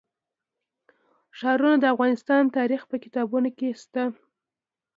ښارونه 1.37 1.77
د 1.79 1.85
افغان 1.93 2.45
تاریخ 2.57 2.81
په 2.89 2.95
کتابونو 3.03 3.49
کې 3.57 3.67
شته. 3.81 4.03